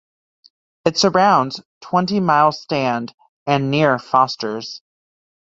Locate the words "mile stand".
2.19-3.13